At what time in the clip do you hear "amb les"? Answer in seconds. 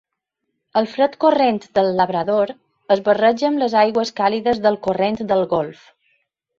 3.53-3.79